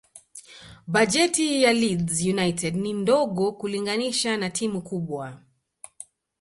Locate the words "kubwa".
4.81-5.41